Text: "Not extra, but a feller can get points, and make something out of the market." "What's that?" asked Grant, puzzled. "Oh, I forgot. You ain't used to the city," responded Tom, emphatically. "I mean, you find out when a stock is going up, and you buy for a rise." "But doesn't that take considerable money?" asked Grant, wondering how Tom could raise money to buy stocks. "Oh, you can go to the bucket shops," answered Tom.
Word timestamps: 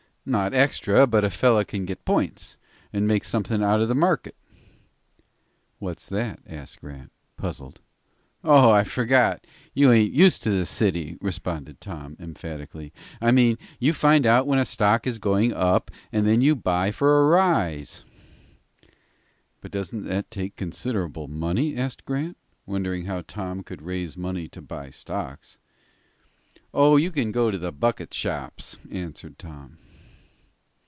"Not 0.23 0.53
extra, 0.53 1.07
but 1.07 1.23
a 1.25 1.31
feller 1.31 1.63
can 1.63 1.83
get 1.83 2.05
points, 2.05 2.55
and 2.93 3.07
make 3.07 3.23
something 3.23 3.63
out 3.63 3.81
of 3.81 3.87
the 3.87 3.95
market." 3.95 4.35
"What's 5.79 6.07
that?" 6.09 6.41
asked 6.45 6.81
Grant, 6.81 7.11
puzzled. 7.37 7.79
"Oh, 8.43 8.69
I 8.69 8.83
forgot. 8.83 9.47
You 9.73 9.91
ain't 9.91 10.13
used 10.13 10.43
to 10.43 10.51
the 10.51 10.67
city," 10.67 11.17
responded 11.21 11.81
Tom, 11.81 12.17
emphatically. 12.19 12.93
"I 13.19 13.31
mean, 13.31 13.57
you 13.79 13.93
find 13.93 14.27
out 14.27 14.45
when 14.45 14.59
a 14.59 14.63
stock 14.65 15.07
is 15.07 15.17
going 15.17 15.53
up, 15.53 15.89
and 16.11 16.43
you 16.43 16.55
buy 16.55 16.91
for 16.91 17.19
a 17.19 17.25
rise." 17.27 18.05
"But 19.59 19.71
doesn't 19.71 20.03
that 20.05 20.29
take 20.29 20.55
considerable 20.55 21.29
money?" 21.29 21.75
asked 21.75 22.05
Grant, 22.05 22.37
wondering 22.67 23.05
how 23.05 23.21
Tom 23.23 23.63
could 23.63 23.81
raise 23.81 24.15
money 24.15 24.47
to 24.49 24.61
buy 24.61 24.91
stocks. 24.91 25.57
"Oh, 26.75 26.95
you 26.95 27.09
can 27.09 27.31
go 27.31 27.49
to 27.49 27.57
the 27.57 27.71
bucket 27.71 28.13
shops," 28.13 28.77
answered 28.91 29.39
Tom. 29.39 29.79